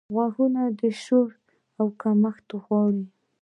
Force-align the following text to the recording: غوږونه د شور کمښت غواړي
غوږونه 0.13 0.61
د 0.79 0.81
شور 1.03 1.29
کمښت 2.01 2.47
غواړي 2.63 3.05